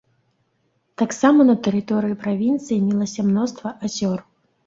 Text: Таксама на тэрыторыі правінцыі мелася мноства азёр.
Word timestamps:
Таксама 1.01 1.45
на 1.49 1.55
тэрыторыі 1.67 2.17
правінцыі 2.23 2.79
мелася 2.87 3.21
мноства 3.31 3.77
азёр. 3.89 4.19